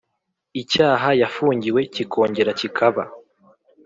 icyaha 0.61 1.09
yafungiwe 1.21 1.81
kikongera 1.93 2.51
kikaba 2.59 3.03